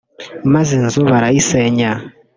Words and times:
maze 0.53 0.71
inzu 0.79 0.99
barayisenya 1.09 1.89